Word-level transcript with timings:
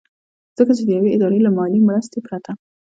ځکه 0.57 0.71
چې 0.77 0.83
د 0.85 0.89
يوې 0.97 1.09
ادارې 1.13 1.39
له 1.43 1.51
مالي 1.57 1.79
مرستې 1.87 2.19
پرته 2.27 2.51